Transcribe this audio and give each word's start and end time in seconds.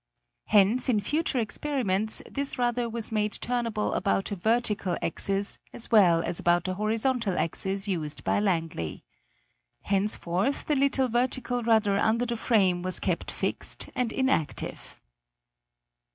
Hence 0.45 0.89
in 0.89 0.99
future 0.99 1.37
experiments 1.37 2.23
this 2.27 2.57
rudder 2.57 2.89
was 2.89 3.11
made 3.11 3.33
turnable 3.33 3.95
about 3.95 4.31
a 4.31 4.35
vertical 4.35 4.97
axis, 4.99 5.59
as 5.73 5.91
well 5.91 6.23
as 6.23 6.39
about 6.39 6.63
the 6.63 6.73
horizontal 6.73 7.37
axis 7.37 7.87
used 7.87 8.23
by 8.23 8.39
Langley. 8.39 9.03
Henceforth 9.81 10.65
the 10.65 10.75
little 10.75 11.07
vertical 11.07 11.61
rudder 11.61 11.99
under 11.99 12.25
the 12.25 12.35
frame 12.35 12.81
was 12.81 12.99
kept 12.99 13.29
fixed 13.29 13.89
and 13.93 14.11
inactive. 14.11 14.99